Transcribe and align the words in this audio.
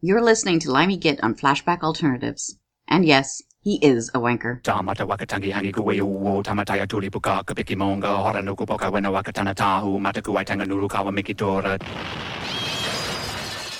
You're 0.00 0.22
listening 0.22 0.60
to 0.60 0.70
Limey 0.70 0.96
Git 0.96 1.18
on 1.24 1.34
Flashback 1.34 1.82
Alternatives. 1.82 2.56
And 2.86 3.04
yes, 3.04 3.42
he 3.62 3.84
is 3.84 4.08
a 4.14 4.20
wanker. 4.20 4.62
Tamata 4.62 5.04
wakatangi 5.04 5.50
hangi 5.50 5.72
kuwe 5.72 6.00
uo 6.00 6.42
tamataya 6.42 6.86
tuli 6.86 7.10
puka 7.10 7.42
kapiki 7.42 7.76
monga 7.76 8.08
hora 8.08 8.42
nuku 8.42 8.66
poka 8.66 8.90
wena 8.90 9.10
wakatana 9.10 9.54
tahu 9.54 10.00
mataku 10.00 10.34
waitanga 10.34 10.64
nuru 10.66 10.88
kawa 10.88 11.12
mikitora. 11.12 11.80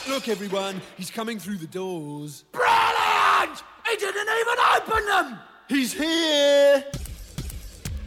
Look, 0.09 0.29
everyone, 0.29 0.81
he's 0.97 1.11
coming 1.11 1.39
through 1.39 1.59
the 1.59 1.69
doors. 1.69 2.45
Brilliant! 2.51 3.63
He 3.89 3.97
didn't 3.97 4.29
even 4.41 4.59
open 4.77 5.07
them! 5.07 5.39
He's 5.69 5.93
here! 5.93 6.85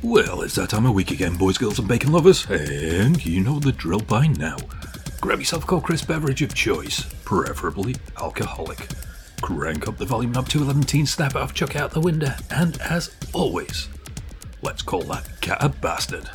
Well, 0.04 0.41
it's 0.41 0.55
that 0.55 0.70
time 0.70 0.86
of 0.86 0.93
week 0.96 1.12
again, 1.12 1.38
boys, 1.38 1.57
girls, 1.57 1.80
and 1.80 1.88
bacon 1.88 2.12
lovers, 2.12 2.46
and 2.50 3.25
you 3.25 3.39
know 3.39 3.59
the 3.59 3.71
drill 3.71 4.02
by 4.02 4.28
now. 4.28 4.57
Grab 5.21 5.38
yourself 5.38 5.63
a 5.63 5.67
cold 5.67 5.83
crisp 5.83 6.07
beverage 6.07 6.41
of 6.41 6.55
choice, 6.55 7.05
preferably 7.23 7.95
alcoholic. 8.17 8.87
Crank 9.39 9.87
up 9.87 9.97
the 9.97 10.05
volume 10.05 10.36
up 10.36 10.50
to 10.50 10.63
11 10.63 10.82
teen, 10.82 11.05
snap 11.05 11.36
off, 11.36 11.54
chuck 11.54 11.75
out 11.75 11.91
the 11.91 12.00
window, 12.00 12.33
and 12.50 12.82
as 12.82 13.15
always, 13.32 13.87
let's 14.63 14.82
call 14.82 15.04
that 15.04 15.29
cat 15.39 15.60
a 15.61 15.69
bastard. 15.69 16.27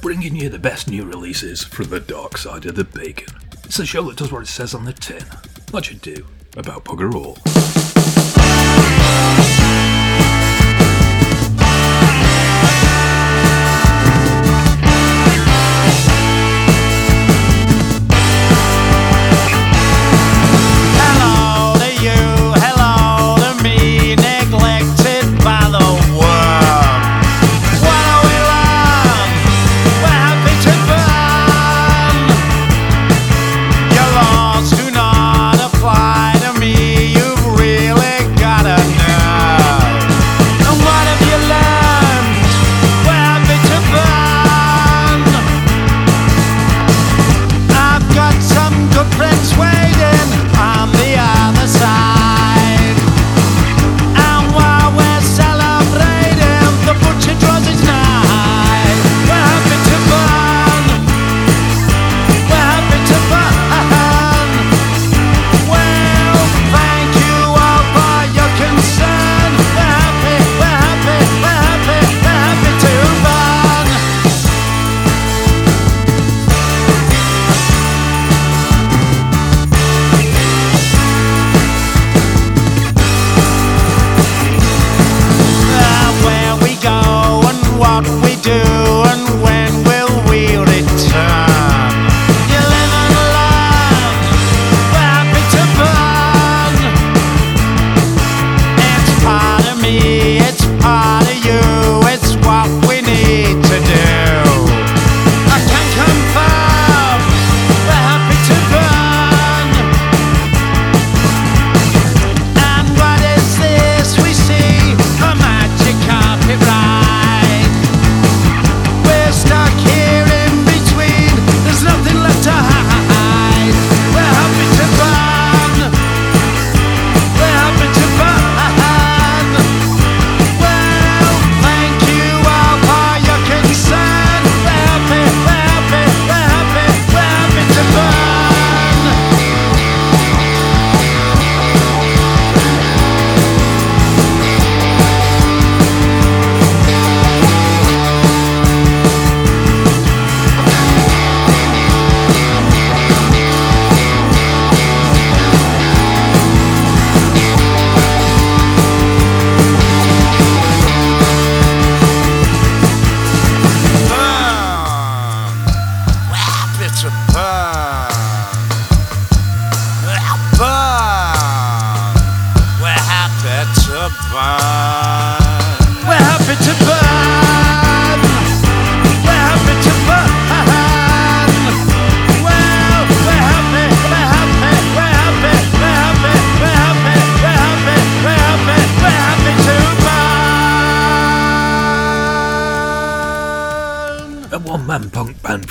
Bringing 0.00 0.34
you 0.36 0.48
the 0.48 0.58
best 0.58 0.88
new 0.88 1.04
releases 1.04 1.62
from 1.64 1.90
the 1.90 2.00
dark 2.00 2.38
side 2.38 2.64
of 2.64 2.76
the 2.76 2.84
bacon. 2.84 3.36
It's 3.64 3.76
the 3.76 3.84
show 3.84 4.02
that 4.04 4.16
does 4.16 4.32
what 4.32 4.42
it 4.42 4.46
says 4.46 4.74
on 4.74 4.86
the 4.86 4.94
tin. 4.94 5.22
Much 5.70 5.90
ado 5.90 6.26
about 6.56 6.84
bugger 6.84 7.14
all. 7.14 7.55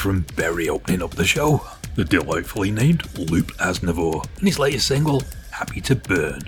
From 0.05 0.23
Bury 0.35 0.69
opening 0.69 1.01
up 1.01 1.15
the 1.15 1.25
show, 1.25 1.65
the 1.95 2.03
delightfully 2.03 2.69
named 2.69 3.01
Loop 3.17 3.47
Asnavor, 3.57 4.23
and 4.37 4.47
his 4.47 4.59
latest 4.59 4.85
single, 4.85 5.23
Happy 5.49 5.81
to 5.81 5.95
Burn. 5.95 6.41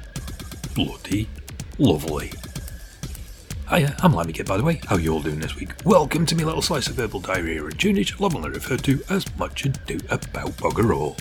Bloody 0.75 1.28
lovely. 1.79 2.31
Hiya, 3.68 3.95
I'm 4.03 4.13
Limey 4.13 4.34
Git, 4.34 4.45
by 4.45 4.57
the 4.57 4.63
way. 4.63 4.79
How 4.85 4.97
you 4.97 5.12
all 5.12 5.23
doing 5.23 5.40
this 5.40 5.56
week? 5.56 5.72
Welcome 5.84 6.28
to 6.28 6.35
my 6.35 6.44
little 6.44 6.62
slice 6.62 6.85
of 6.85 6.97
verbal 6.97 7.19
diarrhea 7.19 7.63
and 7.66 7.75
tunage, 7.79 8.19
lovingly 8.19 8.51
referred 8.51 8.84
to 8.84 9.01
as 9.09 9.25
Much 9.40 9.66
Ado 9.66 9.97
About 10.12 10.51
Bugger 10.57 10.95
All. 10.95 11.18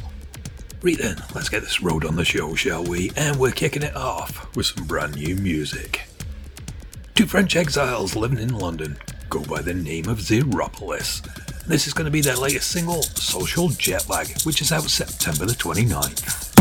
Right 0.83 0.99
then, 0.99 1.17
let's 1.35 1.49
get 1.49 1.62
this 1.62 1.81
road 1.81 2.05
on 2.05 2.17
the 2.17 2.25
show, 2.27 2.55
shall 2.55 2.85
we? 2.85 3.12
And 3.17 3.39
we're 3.39 3.50
kicking 3.50 3.82
it 3.82 3.97
off 3.97 4.55
with 4.55 4.67
some 4.67 4.87
brand 4.87 5.15
new 5.15 5.37
music. 5.37 6.03
Two 7.15 7.25
French 7.25 7.56
exiles 7.56 8.15
living 8.15 8.41
in 8.41 8.59
London 8.59 8.99
go 9.31 9.41
by 9.41 9.62
the 9.62 9.73
name 9.73 10.06
of 10.06 10.19
Zeropolis. 10.19 11.27
This 11.69 11.89
is 11.89 11.93
going 11.93 12.05
to 12.05 12.13
be 12.13 12.21
their 12.21 12.37
latest 12.37 12.71
single, 12.71 13.03
Social 13.03 13.69
Jet 13.71 14.09
Lag, 14.09 14.41
which 14.43 14.63
is 14.63 14.71
out 14.71 14.85
September 14.85 15.47
the 15.47 15.53
29th. 15.53 16.56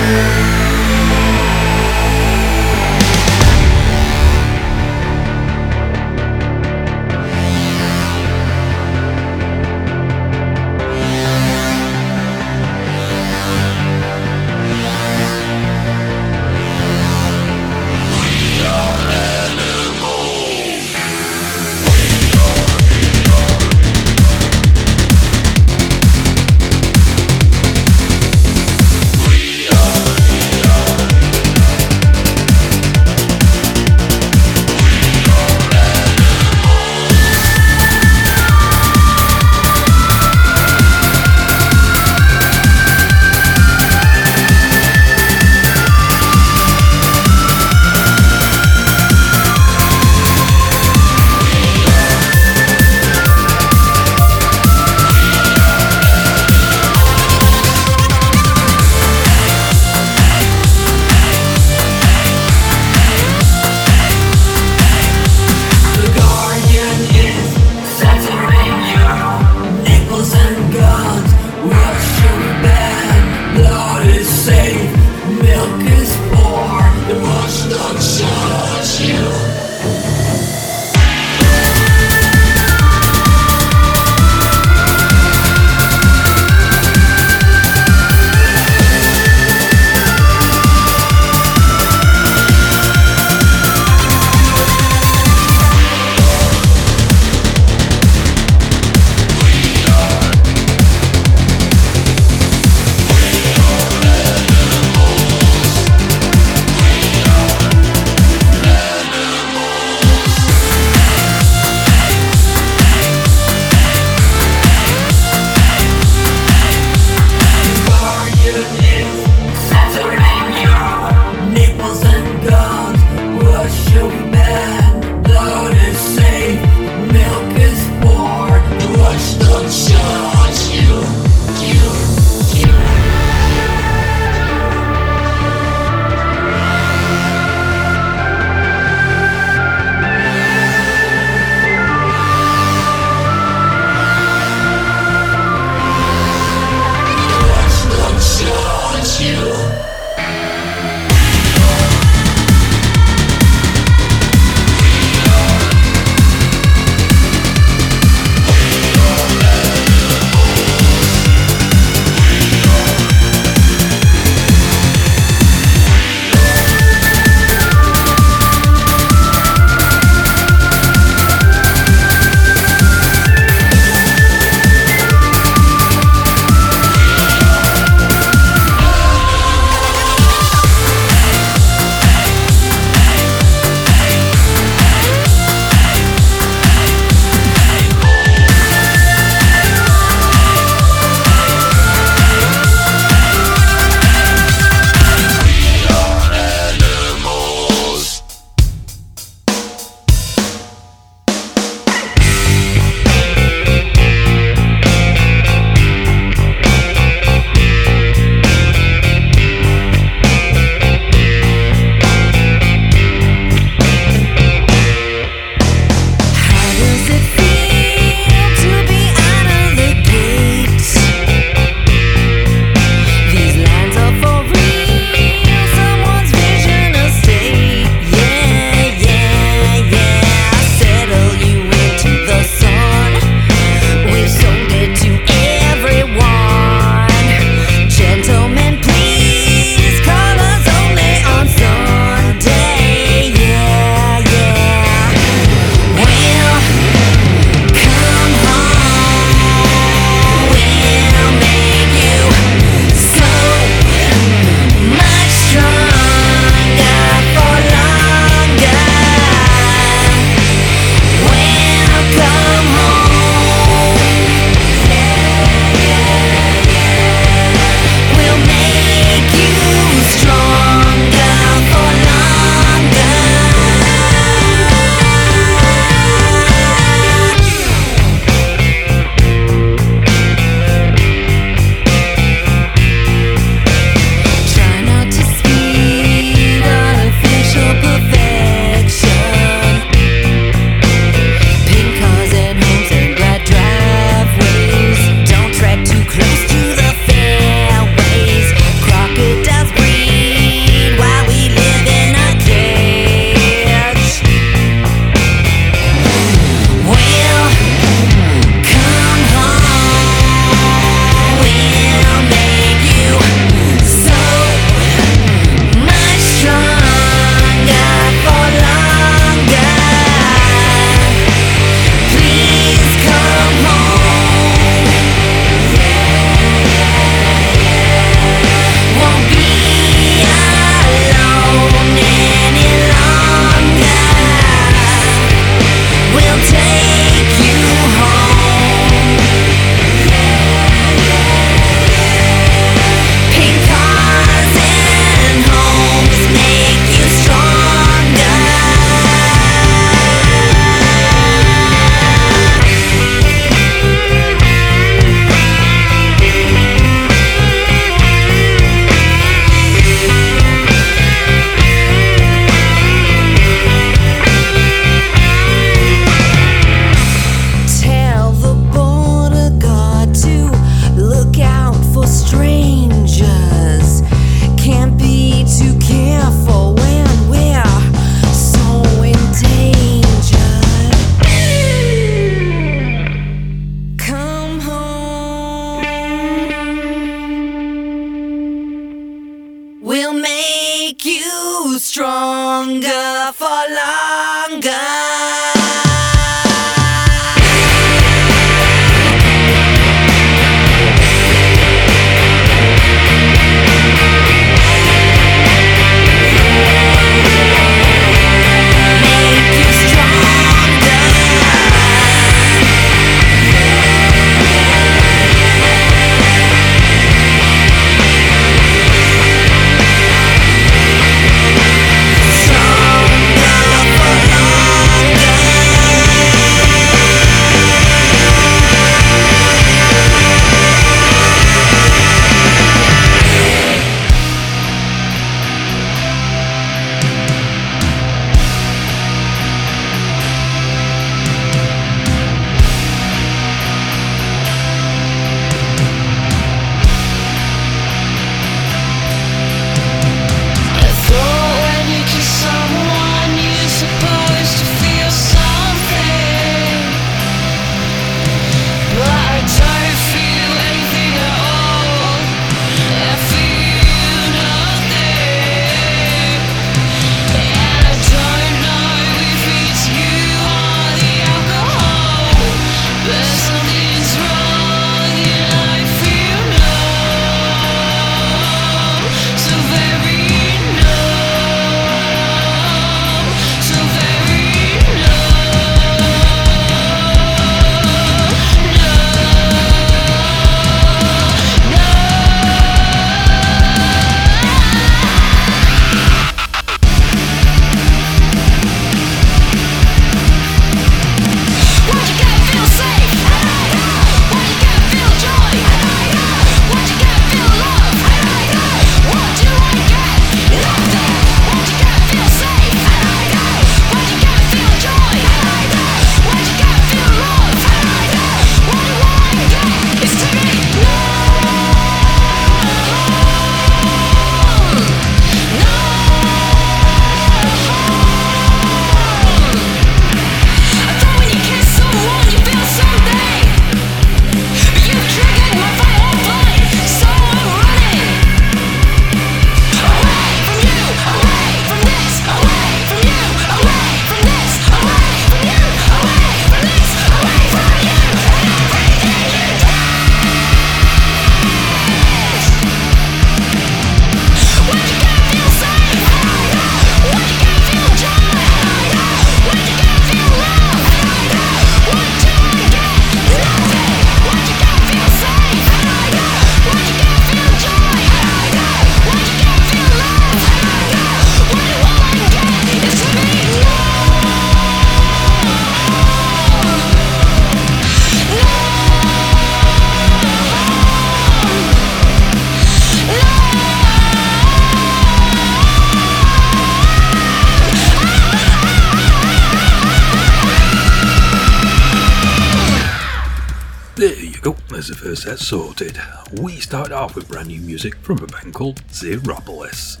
Set 595.18 595.40
sorted. 595.40 596.00
We 596.40 596.60
start 596.60 596.92
off 596.92 597.16
with 597.16 597.28
brand 597.28 597.48
new 597.48 597.60
music 597.60 597.96
from 597.96 598.22
a 598.22 598.26
band 598.28 598.54
called 598.54 598.80
Zeropolis. 598.86 600.00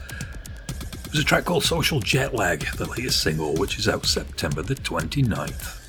There's 1.06 1.18
a 1.18 1.24
track 1.24 1.44
called 1.44 1.64
Social 1.64 1.98
Jet 1.98 2.34
Lag, 2.34 2.60
the 2.76 2.86
latest 2.86 3.20
single, 3.20 3.54
which 3.54 3.78
is 3.80 3.88
out 3.88 4.06
September 4.06 4.62
the 4.62 4.76
29th. 4.76 5.80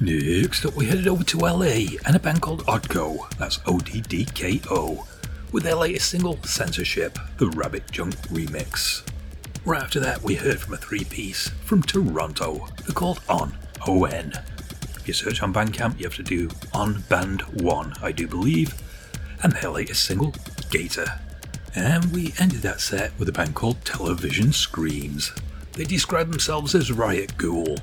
Next 0.00 0.64
up, 0.64 0.76
we 0.76 0.86
headed 0.86 1.08
over 1.08 1.24
to 1.24 1.38
LA 1.38 1.96
and 2.06 2.14
a 2.14 2.20
band 2.20 2.42
called 2.42 2.64
Oddko, 2.66 3.28
that's 3.38 3.58
O 3.66 3.80
D 3.80 4.02
D 4.02 4.24
K 4.24 4.60
O, 4.70 5.04
with 5.50 5.64
their 5.64 5.74
latest 5.74 6.08
single, 6.08 6.40
Censorship, 6.44 7.18
the 7.38 7.48
Rabbit 7.48 7.90
Junk 7.90 8.14
remix. 8.28 9.02
Right 9.64 9.82
after 9.82 9.98
that, 9.98 10.22
we 10.22 10.36
heard 10.36 10.60
from 10.60 10.74
a 10.74 10.76
three 10.76 11.04
piece 11.04 11.48
from 11.64 11.82
Toronto. 11.82 12.68
They're 12.86 12.94
called 12.94 13.20
On, 13.28 13.52
O 13.88 14.04
N. 14.04 14.32
You 15.10 15.14
search 15.14 15.42
on 15.42 15.52
Bandcamp, 15.52 15.98
you 15.98 16.04
have 16.04 16.14
to 16.14 16.22
do 16.22 16.48
On 16.72 17.00
Band 17.08 17.40
1, 17.60 17.94
I 18.00 18.12
do 18.12 18.28
believe, 18.28 18.80
and 19.42 19.52
their 19.52 19.70
latest 19.70 20.04
single, 20.04 20.32
Gator. 20.70 21.18
And 21.74 22.12
we 22.12 22.32
ended 22.38 22.62
that 22.62 22.80
set 22.80 23.18
with 23.18 23.28
a 23.28 23.32
band 23.32 23.56
called 23.56 23.84
Television 23.84 24.52
Screams. 24.52 25.32
They 25.72 25.82
describe 25.82 26.30
themselves 26.30 26.76
as 26.76 26.92
Riot 26.92 27.36
Ghoul, 27.36 27.78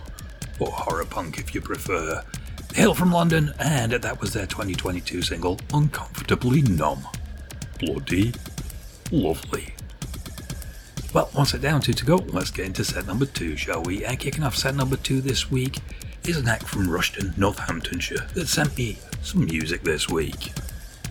or 0.58 0.72
Horror 0.72 1.04
Punk 1.04 1.38
if 1.38 1.54
you 1.54 1.60
prefer. 1.60 2.24
They 2.70 2.84
hail 2.84 2.94
from 2.94 3.12
London, 3.12 3.54
and 3.60 3.92
that 3.92 4.22
was 4.22 4.32
their 4.32 4.48
2022 4.48 5.22
single, 5.22 5.60
Uncomfortably 5.74 6.62
Numb. 6.62 7.06
Bloody 7.78 8.32
lovely. 9.12 9.74
Well, 11.14 11.30
what's 11.34 11.54
it 11.54 11.60
down 11.60 11.82
to 11.82 11.94
to 11.94 12.06
go? 12.06 12.16
Let's 12.16 12.52
get 12.52 12.68
into 12.68 12.86
set 12.86 13.06
number 13.06 13.26
two, 13.26 13.58
shall 13.58 13.84
we? 13.84 14.06
And 14.06 14.18
kicking 14.18 14.46
off 14.46 14.56
set 14.56 14.76
number 14.76 14.96
two 14.96 15.20
this 15.20 15.52
week 15.52 15.80
is 16.28 16.38
an 16.38 16.48
act 16.50 16.64
from 16.64 16.90
Rushton, 16.90 17.34
Northamptonshire, 17.38 18.28
that 18.34 18.48
sent 18.48 18.78
me 18.78 18.98
some 19.22 19.46
music 19.46 19.84
this 19.84 20.10
week. 20.10 20.52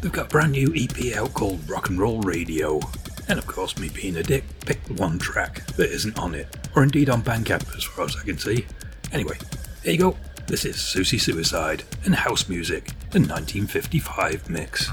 They've 0.00 0.12
got 0.12 0.26
a 0.26 0.28
brand 0.28 0.52
new 0.52 0.72
EP 0.76 1.16
out 1.16 1.32
called 1.32 1.68
Rock 1.68 1.88
and 1.88 1.98
Roll 1.98 2.20
Radio, 2.20 2.80
and 3.28 3.38
of 3.38 3.46
course, 3.46 3.78
me 3.78 3.88
being 3.88 4.16
a 4.16 4.22
dick, 4.22 4.44
picked 4.66 4.90
one 4.90 5.18
track 5.18 5.64
that 5.76 5.90
isn't 5.90 6.18
on 6.18 6.34
it, 6.34 6.54
or 6.74 6.82
indeed 6.82 7.08
on 7.08 7.22
Bandcamp 7.22 7.74
as 7.76 7.84
far 7.84 8.04
as 8.04 8.16
I 8.16 8.24
can 8.24 8.36
see. 8.36 8.66
Anyway, 9.12 9.38
here 9.82 9.92
you 9.92 9.98
go. 9.98 10.16
This 10.48 10.64
is 10.66 10.76
Siouxsie 10.76 11.20
Suicide 11.20 11.84
and 12.04 12.14
Haus 12.14 12.48
Music, 12.48 12.86
the 13.10 13.20
1955 13.20 14.50
mix. 14.50 14.90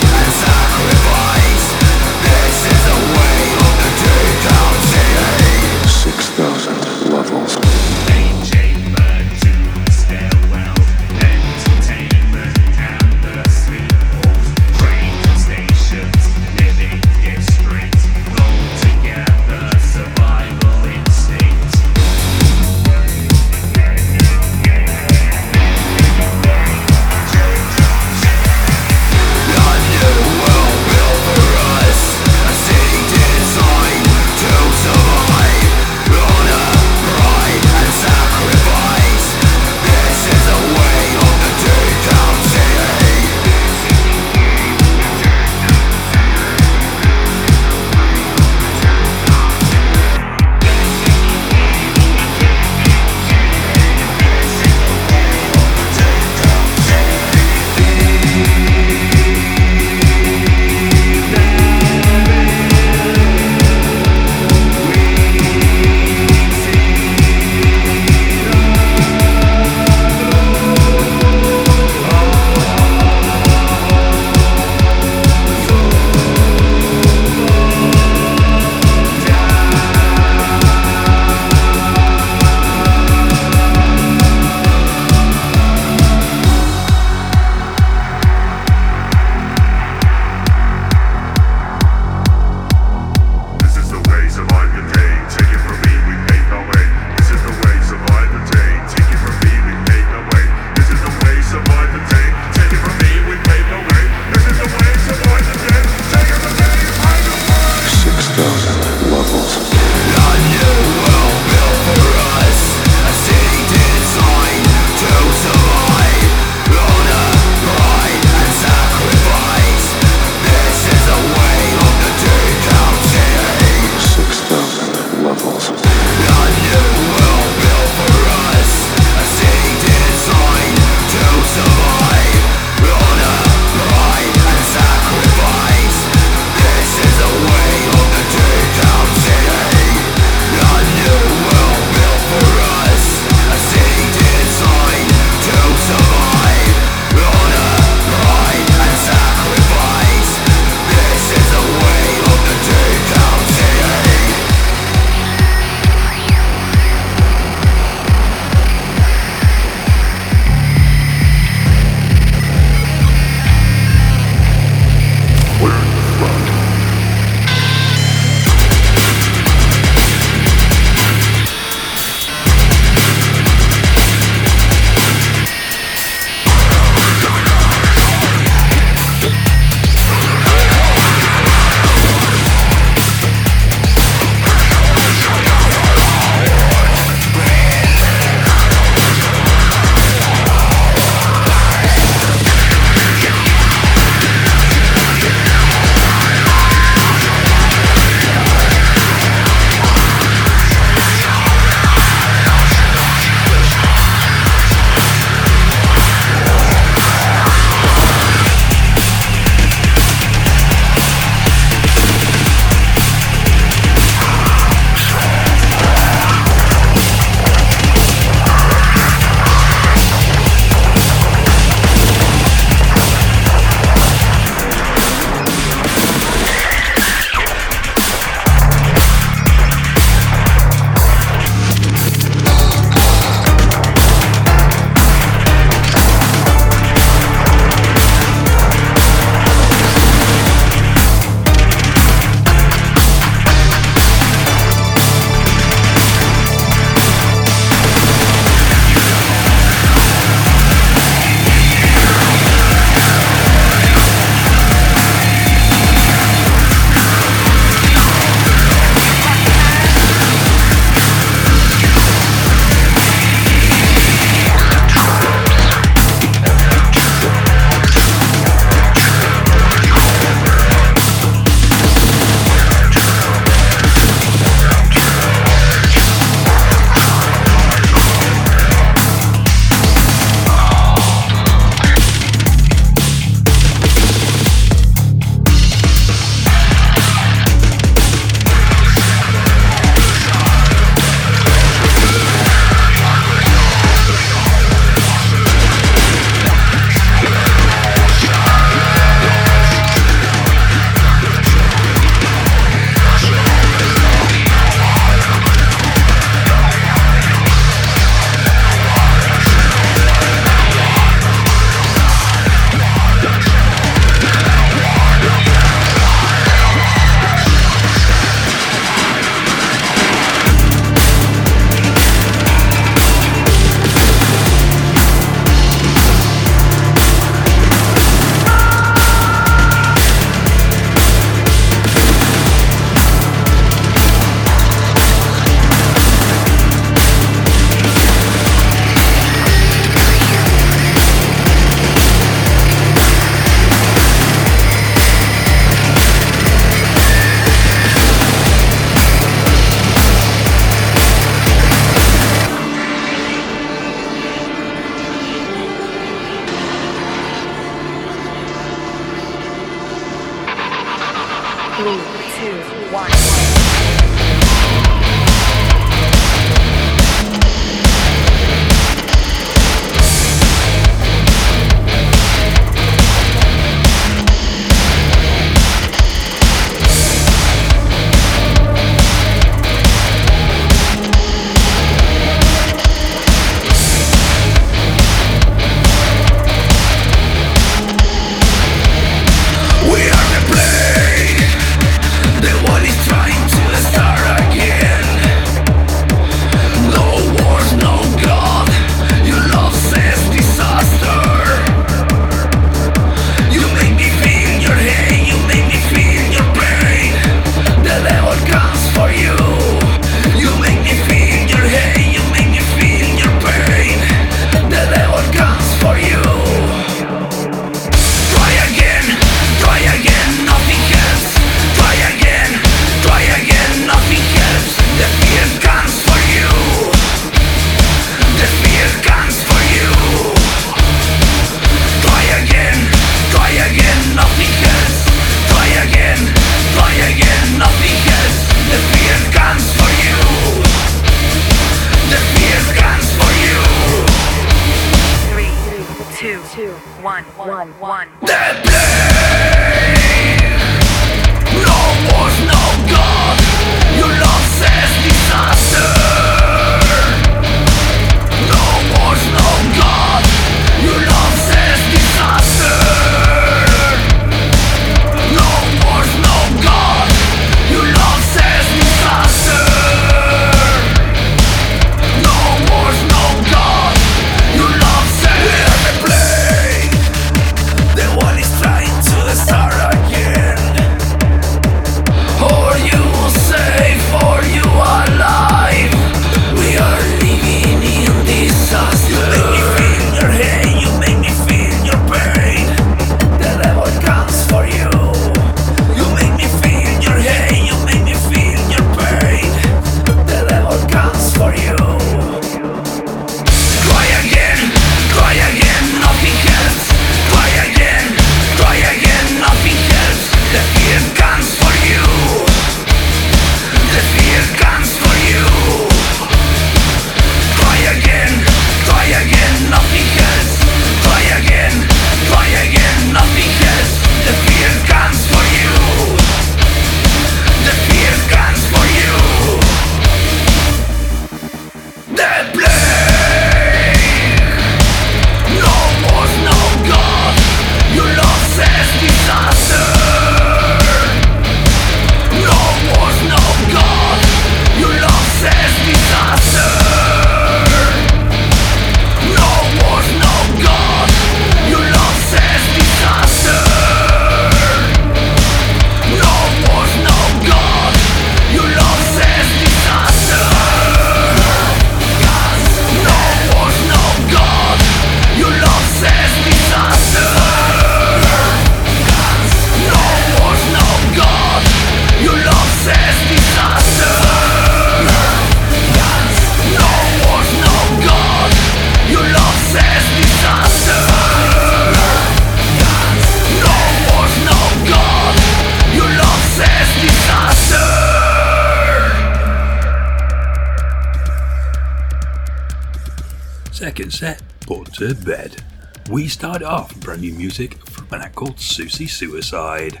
Set, 594.14 594.40
put 594.60 594.94
to 594.94 595.12
bed. 595.12 595.60
We 596.08 596.28
start 596.28 596.62
off 596.62 596.94
with 596.94 597.02
brand 597.02 597.22
new 597.22 597.34
music 597.34 597.84
from 597.88 598.06
an 598.12 598.22
act 598.22 598.36
called 598.36 598.58
Siouxsie 598.58 599.10
Suicide. 599.10 600.00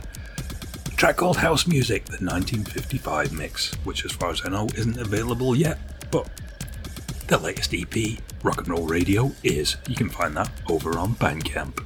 A 0.86 0.90
track 0.92 1.16
called 1.16 1.38
Haus 1.38 1.66
Music, 1.66 2.04
the 2.04 2.24
1955 2.24 3.32
mix, 3.32 3.74
which 3.82 4.04
as 4.04 4.12
far 4.12 4.30
as 4.30 4.40
I 4.44 4.50
know 4.50 4.68
isn't 4.76 4.98
available 4.98 5.56
yet, 5.56 5.78
but 6.12 6.30
the 7.26 7.38
latest 7.38 7.74
EP, 7.74 8.20
Rock 8.44 8.58
and 8.58 8.68
Roll 8.68 8.86
Radio, 8.86 9.32
is. 9.42 9.78
You 9.88 9.96
can 9.96 10.08
find 10.08 10.36
that 10.36 10.50
over 10.68 10.96
on 10.96 11.16
Bandcamp. 11.16 11.82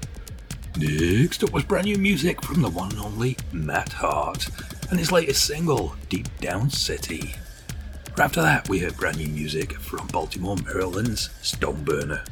Next 0.77 1.43
up 1.43 1.53
was 1.53 1.65
brand 1.65 1.87
new 1.87 1.97
music 1.97 2.43
from 2.43 2.61
the 2.61 2.69
one 2.69 2.91
and 2.91 3.01
only 3.01 3.39
Matt 3.53 3.95
Hart 3.95 4.51
and 4.91 4.99
his 4.99 5.11
latest 5.11 5.47
single, 5.47 5.97
Deep 6.11 6.29
Down 6.41 6.69
City. 6.69 7.35
After 8.21 8.43
that, 8.43 8.69
we 8.69 8.81
heard 8.81 8.97
brand 8.97 9.19
new 9.19 9.29
music 9.29 9.75
from 9.75 10.09
Baltimore, 10.09 10.57
Maryland's 10.65 11.29
Stoneburner. 11.41 12.27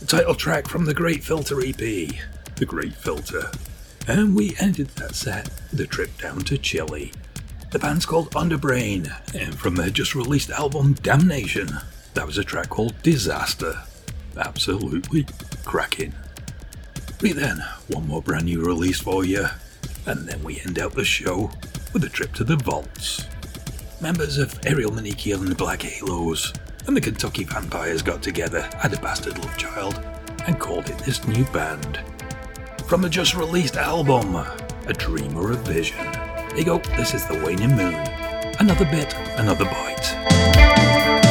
The 0.00 0.06
title 0.06 0.34
track 0.34 0.66
from 0.66 0.84
the 0.84 0.94
Great 0.94 1.22
Filter 1.22 1.60
EP, 1.60 1.76
The 1.76 2.66
Great 2.66 2.94
Filter. 2.94 3.52
And 4.08 4.34
we 4.34 4.56
ended 4.58 4.88
that 4.96 5.14
set 5.14 5.48
with 5.70 5.80
a 5.80 5.86
trip 5.86 6.18
down 6.18 6.40
to 6.40 6.58
Chile. 6.58 7.12
The 7.70 7.78
band's 7.78 8.04
called 8.04 8.32
Underbrain, 8.32 9.14
and 9.32 9.56
from 9.56 9.76
their 9.76 9.90
just 9.90 10.16
released 10.16 10.50
album 10.50 10.94
Damnation, 10.94 11.68
that 12.14 12.26
was 12.26 12.36
a 12.36 12.44
track 12.44 12.68
called 12.68 13.00
Disaster. 13.02 13.84
Absolutely 14.36 15.24
cracking. 15.64 16.14
Right 17.22 17.36
then, 17.36 17.62
one 17.86 18.08
more 18.08 18.22
brand 18.22 18.46
new 18.46 18.60
release 18.60 19.00
for 19.00 19.24
you, 19.24 19.46
and 20.06 20.28
then 20.28 20.42
we 20.42 20.60
end 20.60 20.80
out 20.80 20.94
the 20.94 21.04
show 21.04 21.52
with 21.92 22.02
a 22.02 22.08
trip 22.08 22.34
to 22.34 22.44
the 22.44 22.56
vaults. 22.56 23.24
Members 24.00 24.38
of 24.38 24.58
Ariel 24.64 24.90
Manikiel 24.90 25.40
and 25.40 25.48
the 25.48 25.54
Black 25.54 25.82
Halos 25.82 26.54
and 26.86 26.96
the 26.96 27.02
Kentucky 27.02 27.44
Vampires 27.44 28.00
got 28.00 28.22
together, 28.22 28.62
had 28.78 28.94
a 28.94 29.00
bastard 29.00 29.36
love 29.36 29.54
child, 29.58 30.02
and 30.46 30.58
called 30.58 30.88
it 30.88 30.96
this 31.00 31.26
new 31.28 31.44
band. 31.52 32.00
From 32.86 33.02
the 33.02 33.10
just 33.10 33.34
released 33.34 33.76
album, 33.76 34.36
A 34.36 34.92
Dreamer 34.94 35.50
of 35.50 35.58
Vision. 35.66 35.98
Here 35.98 36.56
you 36.56 36.64
go, 36.64 36.78
this 36.96 37.12
is 37.12 37.26
The 37.26 37.34
Waning 37.44 37.76
Moon. 37.76 37.94
Another 38.58 38.86
bit, 38.86 39.14
another 39.36 39.66
bite. 39.66 41.29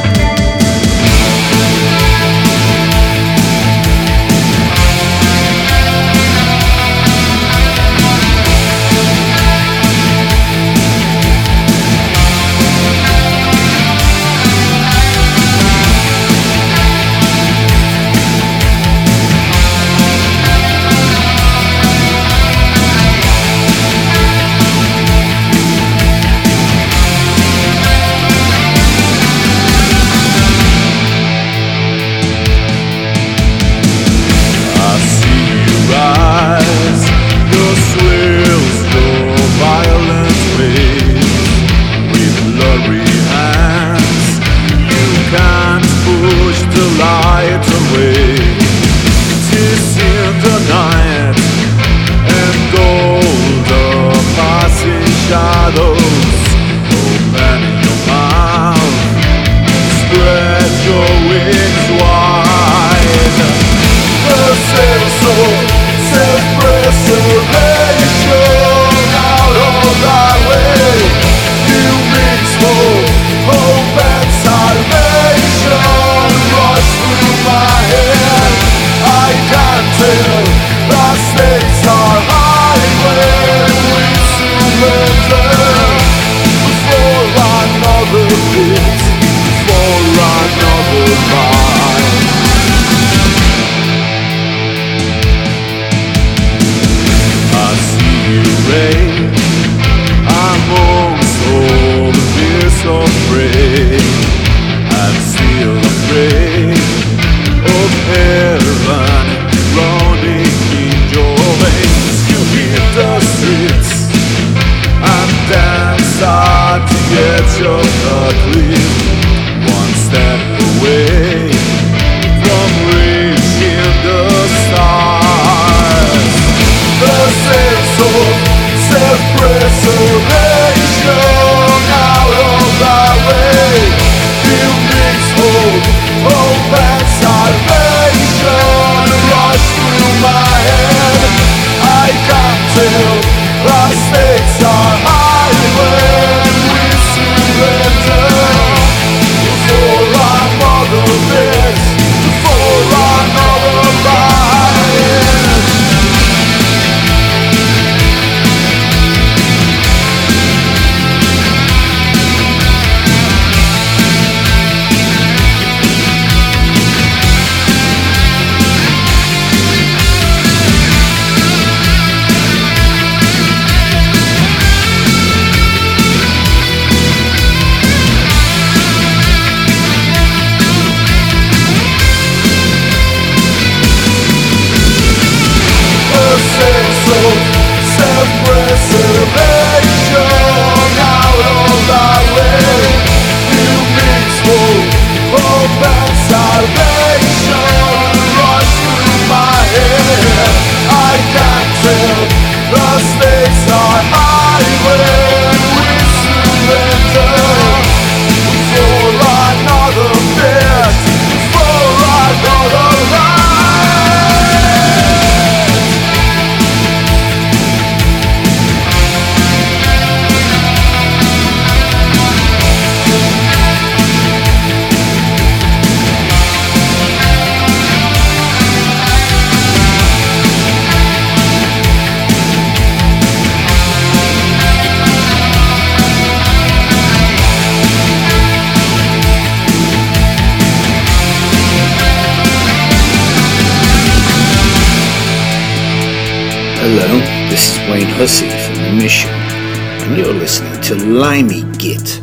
Hello, 246.82 247.20
this 247.50 247.74
is 247.74 247.78
Wayne 247.90 248.08
Hussey 248.16 248.48
from 248.48 248.76
The 248.76 249.04
Mission, 249.04 249.30
and 249.30 250.18
you're 250.18 250.34
listening 250.34 250.80
to 250.84 250.96
Limey 250.96 251.64
Git, 251.78 252.20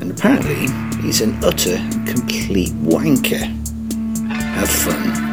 and 0.00 0.12
apparently 0.12 0.68
he's 1.02 1.20
an 1.20 1.36
utter 1.42 1.78
complete 2.06 2.70
wanker. 2.74 3.42
Have 4.30 4.70
fun. 4.70 5.27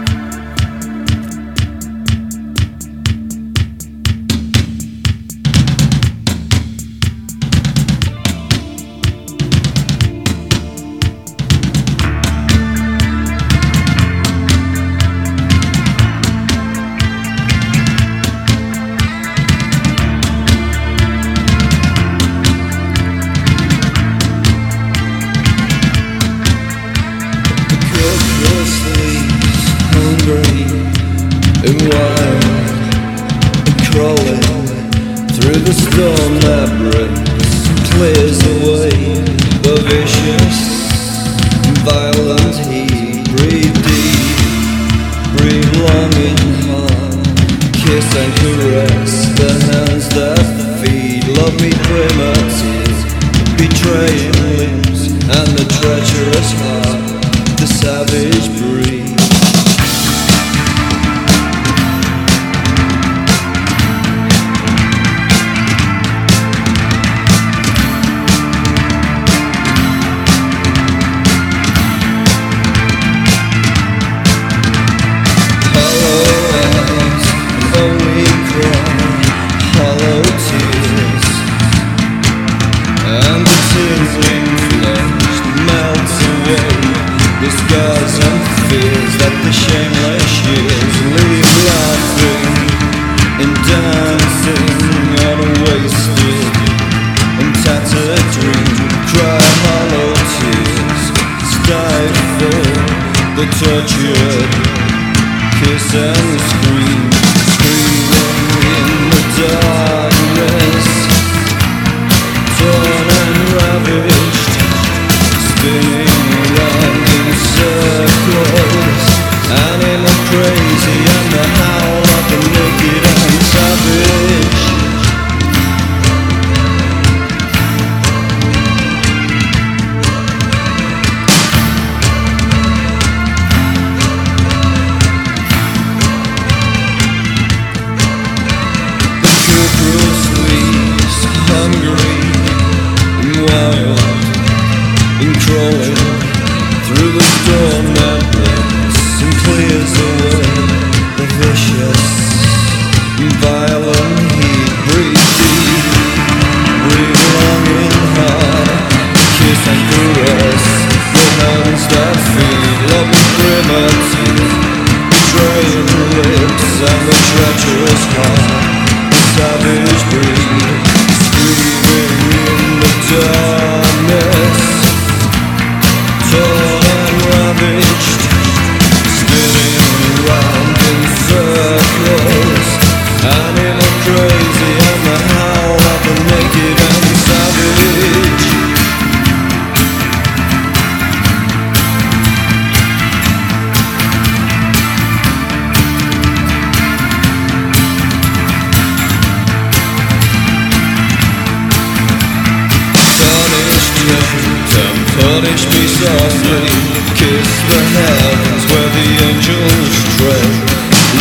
Punish 205.15 205.63
me 205.71 205.83
softly, 205.87 206.67
kiss 207.15 207.51
the 207.71 207.79
heavens 207.95 208.63
where 208.67 208.89
the 208.97 209.07
angels 209.31 209.95
tread. 210.19 210.51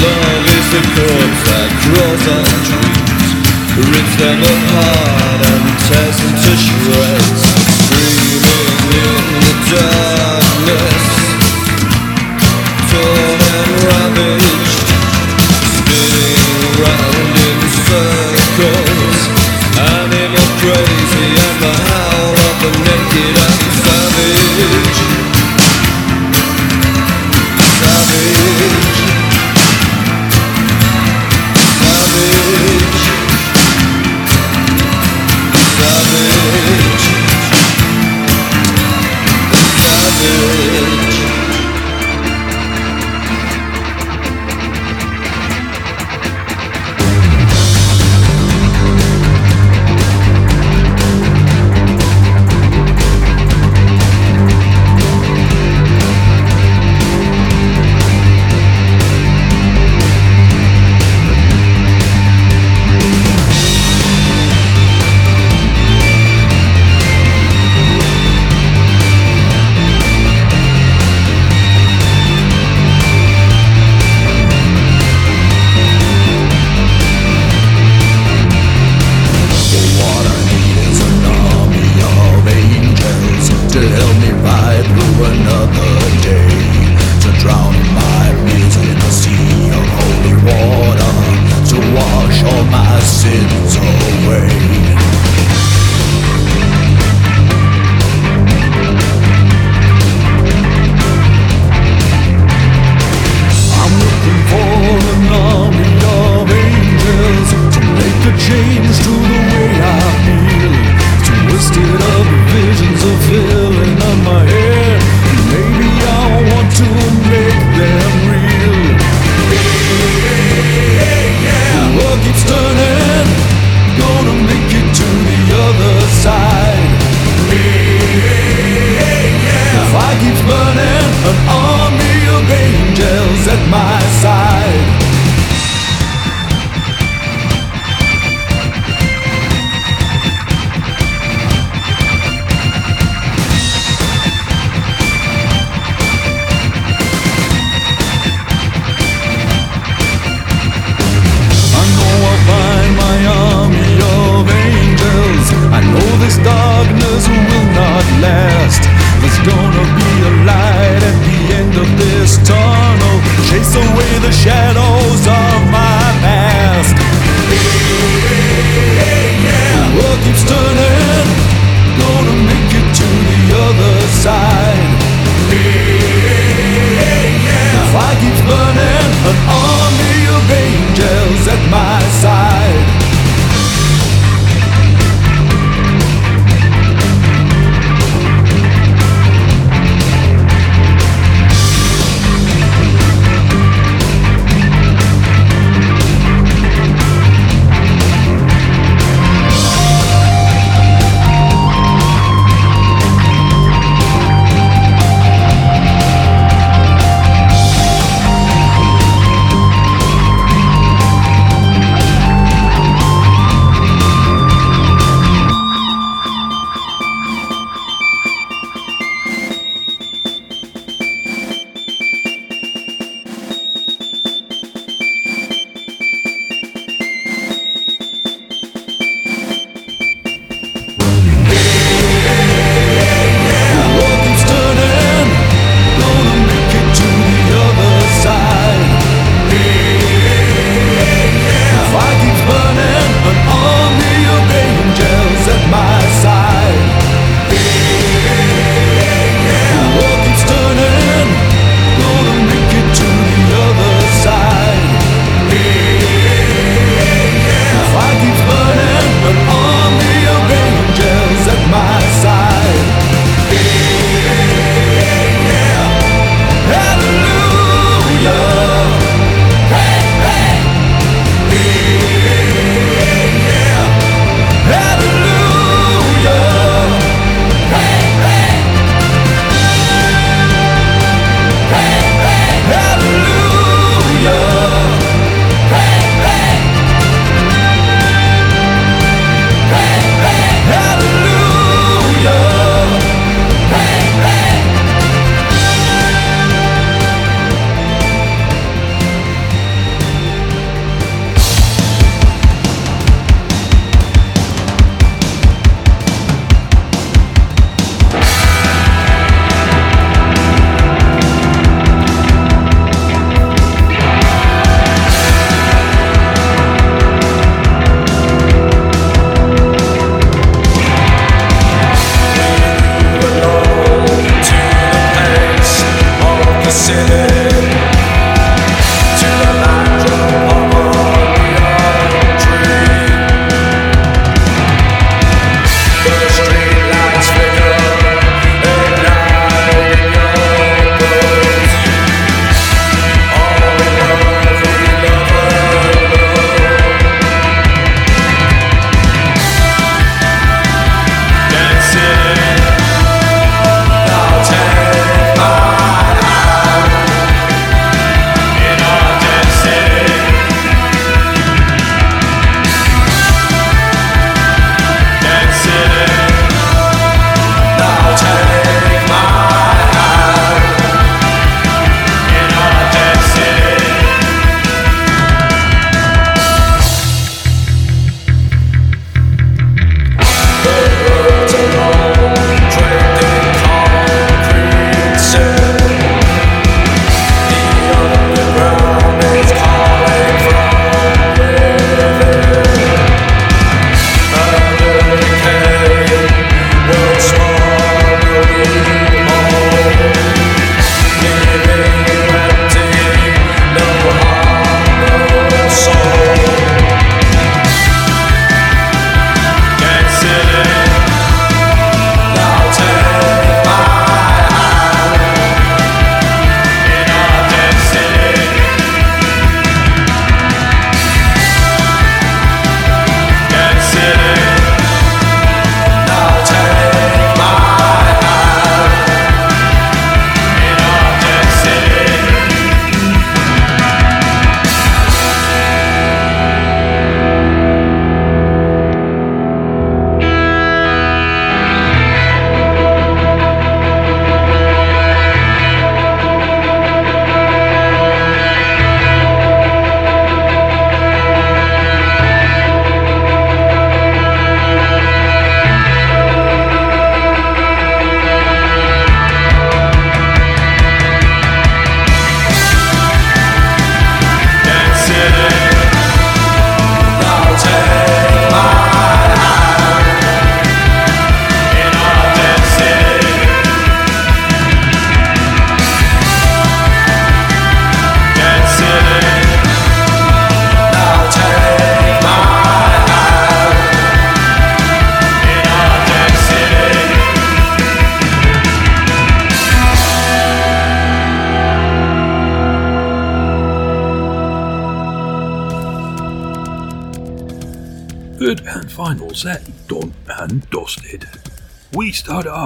Love 0.02 0.44
is 0.58 0.66
the 0.74 0.82
corpse 0.98 1.42
that 1.46 1.70
draws 1.84 2.24
on 2.34 2.46
dreams, 2.66 3.28
rips 3.86 4.14
them 4.18 4.40
apart 4.42 5.40
and 5.46 5.64
tears 5.86 6.16
them 6.18 6.34
to 6.42 6.52
shreds. 6.58 7.42
Screaming 7.86 8.74
in 8.98 9.22
the 9.40 9.54
dark. 9.70 10.33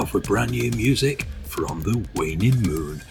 Off 0.09 0.15
with 0.15 0.23
brand 0.23 0.49
new 0.49 0.71
music 0.71 1.27
from 1.43 1.81
the 1.81 2.03
Waning 2.15 2.63
Moon. 2.63 3.03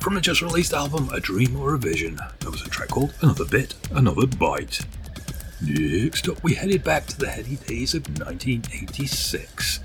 From 0.00 0.16
a 0.16 0.20
just 0.20 0.42
released 0.42 0.72
album, 0.72 1.08
A 1.12 1.20
Dream 1.20 1.54
or 1.54 1.74
a 1.74 1.78
Vision, 1.78 2.18
there 2.40 2.50
was 2.50 2.62
a 2.62 2.68
track 2.68 2.88
called 2.88 3.14
Another 3.20 3.44
Bit, 3.44 3.76
Another 3.92 4.26
Bite. 4.26 4.80
Next 5.60 6.28
up, 6.28 6.42
we 6.42 6.54
headed 6.54 6.82
back 6.82 7.06
to 7.06 7.16
the 7.16 7.28
heady 7.28 7.54
days 7.54 7.94
of 7.94 8.02
1986, 8.18 9.78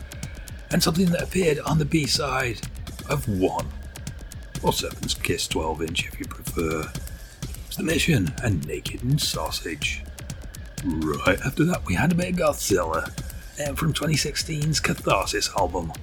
and 0.72 0.82
something 0.82 1.06
that 1.12 1.22
appeared 1.22 1.60
on 1.60 1.78
the 1.78 1.86
B 1.86 2.08
side 2.08 2.62
of 3.12 3.30
One, 3.30 3.68
or 4.64 4.74
Serpents 4.74 5.14
Kiss 5.14 5.48
12 5.48 5.84
inch 5.84 6.08
if 6.08 6.20
you 6.20 6.26
prefer. 6.26 6.92
It's 7.68 7.76
The 7.76 7.84
Mission 7.84 8.34
and 8.42 8.66
Naked 8.66 9.04
and 9.04 9.22
Savage. 9.22 10.02
Right 10.84 11.40
after 11.46 11.64
that, 11.66 11.86
we 11.86 11.94
had 11.94 12.12
a 12.12 12.16
bit 12.16 12.30
of 12.30 12.36
Gothzilla, 12.38 13.12
and 13.60 13.78
from 13.78 13.94
2016's 13.94 14.80
Catharsis 14.80 15.52
album. 15.56 15.94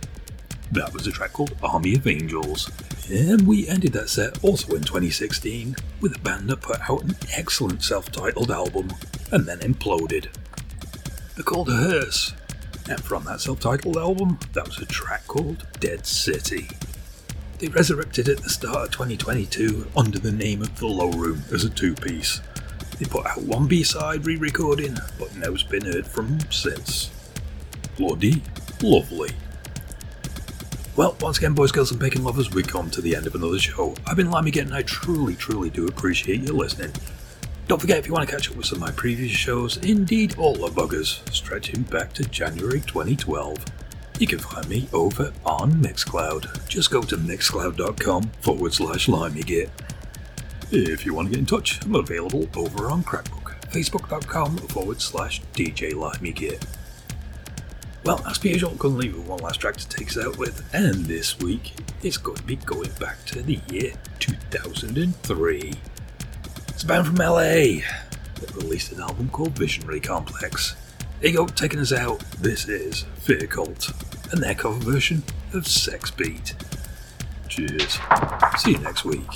That 0.72 0.94
was 0.94 1.06
a 1.06 1.12
track 1.12 1.34
called 1.34 1.54
Army 1.62 1.96
of 1.96 2.06
Angels. 2.06 2.70
And 3.10 3.46
we 3.46 3.68
ended 3.68 3.92
that 3.92 4.08
set 4.08 4.42
also 4.42 4.74
in 4.74 4.80
2016 4.80 5.76
with 6.00 6.16
a 6.16 6.18
band 6.20 6.48
that 6.48 6.62
put 6.62 6.80
out 6.88 7.02
an 7.02 7.14
excellent 7.36 7.82
self 7.82 8.10
titled 8.10 8.50
album 8.50 8.90
and 9.30 9.44
then 9.44 9.58
imploded. 9.58 10.28
They're 11.34 11.44
called 11.44 11.68
Hearse. 11.68 12.32
And 12.88 12.98
from 13.04 13.24
that 13.24 13.42
self 13.42 13.60
titled 13.60 13.98
album, 13.98 14.38
that 14.54 14.66
was 14.66 14.78
a 14.78 14.86
track 14.86 15.26
called 15.26 15.66
Dead 15.78 16.06
City. 16.06 16.70
They 17.58 17.68
resurrected 17.68 18.30
at 18.30 18.38
the 18.38 18.48
start 18.48 18.76
of 18.76 18.90
2022 18.92 19.88
under 19.94 20.18
the 20.18 20.32
name 20.32 20.62
of 20.62 20.78
The 20.78 20.86
Low 20.86 21.10
Room 21.10 21.42
as 21.52 21.64
a 21.64 21.70
two 21.70 21.94
piece. 21.94 22.40
They 22.98 23.04
put 23.04 23.26
out 23.26 23.42
one 23.42 23.66
B 23.66 23.82
side 23.82 24.24
re 24.24 24.36
recording, 24.36 24.96
but 25.18 25.36
no's 25.36 25.64
been 25.64 25.84
heard 25.84 26.06
from 26.06 26.40
since. 26.50 27.10
Bloody 27.98 28.42
lovely. 28.80 29.32
Well, 30.94 31.16
once 31.22 31.38
again, 31.38 31.54
boys, 31.54 31.72
girls, 31.72 31.90
and 31.90 31.98
bacon 31.98 32.22
lovers, 32.22 32.50
we 32.50 32.62
come 32.62 32.90
to 32.90 33.00
the 33.00 33.16
end 33.16 33.26
of 33.26 33.34
another 33.34 33.58
show. 33.58 33.94
I've 34.06 34.18
been 34.18 34.30
Limey 34.30 34.52
and 34.58 34.74
I 34.74 34.82
truly, 34.82 35.34
truly 35.34 35.70
do 35.70 35.86
appreciate 35.86 36.42
you 36.42 36.52
listening. 36.52 36.92
Don't 37.66 37.80
forget, 37.80 37.96
if 37.96 38.06
you 38.06 38.12
want 38.12 38.28
to 38.28 38.34
catch 38.34 38.50
up 38.50 38.56
with 38.56 38.66
some 38.66 38.76
of 38.76 38.82
my 38.82 38.90
previous 38.90 39.32
shows, 39.32 39.78
indeed 39.78 40.34
all 40.36 40.54
the 40.54 40.68
buggers, 40.68 41.26
stretching 41.32 41.84
back 41.84 42.12
to 42.12 42.24
January 42.24 42.80
2012, 42.80 43.64
you 44.18 44.26
can 44.26 44.38
find 44.38 44.68
me 44.68 44.86
over 44.92 45.32
on 45.46 45.72
Mixcloud. 45.72 46.68
Just 46.68 46.90
go 46.90 47.00
to 47.00 47.16
mixcloud.com 47.16 48.24
forward 48.42 48.74
slash 48.74 49.06
limeygit. 49.06 49.70
If 50.70 51.06
you 51.06 51.14
want 51.14 51.28
to 51.28 51.30
get 51.30 51.38
in 51.38 51.46
touch, 51.46 51.82
I'm 51.86 51.94
available 51.94 52.46
over 52.54 52.90
on 52.90 53.02
Crackbook, 53.02 53.54
facebook.com 53.70 54.58
forward 54.58 55.00
slash 55.00 55.40
DJ 55.54 55.92
LimeyGit. 55.92 56.62
Well, 58.04 58.20
as 58.26 58.36
per 58.38 58.48
usual, 58.48 58.74
couldn't 58.78 58.98
leave 58.98 59.16
with 59.16 59.28
one 59.28 59.38
last 59.38 59.60
track 59.60 59.76
to 59.76 59.88
take 59.88 60.08
us 60.08 60.18
out 60.18 60.36
with, 60.36 60.68
and 60.74 61.06
this 61.06 61.38
week 61.38 61.72
it's 62.02 62.16
going 62.16 62.36
to 62.36 62.42
be 62.42 62.56
going 62.56 62.90
back 62.98 63.24
to 63.26 63.42
the 63.42 63.60
year 63.70 63.92
2003. 64.18 65.72
It's 66.68 66.82
a 66.82 66.86
band 66.86 67.06
from 67.06 67.14
LA 67.14 67.78
that 68.40 68.52
released 68.56 68.90
an 68.90 69.00
album 69.00 69.28
called 69.30 69.56
Visionary 69.56 70.00
Complex. 70.00 70.74
There 71.20 71.30
you 71.30 71.36
go, 71.36 71.46
taking 71.46 71.78
us 71.78 71.92
out, 71.92 72.18
this 72.40 72.68
is 72.68 73.04
Fear 73.20 73.46
Cult, 73.46 73.92
and 74.32 74.42
their 74.42 74.56
cover 74.56 74.80
version 74.80 75.22
of 75.54 75.68
Sex 75.68 76.10
Beat. 76.10 76.54
Cheers. 77.48 78.00
See 78.58 78.72
you 78.72 78.78
next 78.78 79.04
week. 79.04 79.28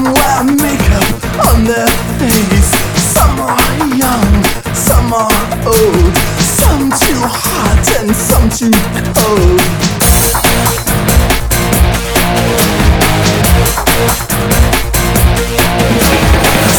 Somewhere 0.00 0.44
makeup 0.56 1.08
on 1.48 1.64
their 1.64 1.88
face. 2.18 2.70
Some 3.12 3.38
are 3.40 3.60
young, 3.96 4.44
some 4.74 5.12
are 5.12 5.40
old, 5.66 6.14
some 6.40 6.88
too 6.88 7.20
hot 7.20 7.84
and 8.00 8.14
some 8.16 8.48
too 8.48 8.72
cold. 9.12 9.60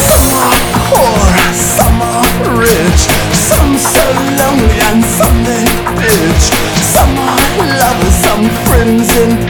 Some 0.02 0.28
are 0.42 0.58
poor, 0.90 1.22
some 1.54 2.02
are 2.02 2.26
rich, 2.58 3.02
some 3.48 3.78
so 3.78 4.04
lonely 4.38 4.78
and 4.90 5.04
some 5.04 5.44
they 5.44 5.64
bitch. 5.94 6.46
Some 6.92 7.16
are 7.18 7.38
lovers, 7.78 8.14
some 8.26 8.44
friends 8.66 9.08
in 9.16 9.41